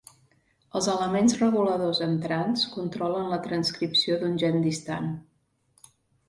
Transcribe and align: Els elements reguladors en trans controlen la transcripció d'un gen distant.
Els 0.77 0.85
elements 0.93 1.35
reguladors 1.41 2.01
en 2.05 2.15
trans 2.23 2.63
controlen 2.77 3.29
la 3.35 3.39
transcripció 3.45 4.19
d'un 4.25 4.35
gen 4.45 4.59
distant. 4.65 5.13